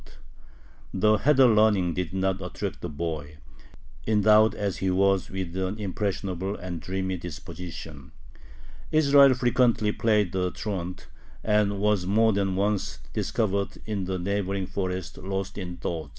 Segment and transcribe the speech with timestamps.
[0.95, 3.37] The heder learning did not attract the boy,
[4.07, 8.11] endowed as he was with an impressionable and dreamy disposition.
[8.91, 11.05] Israel frequently played the truant,
[11.43, 16.09] and was more than once discovered in the neighboring forest lost in thought.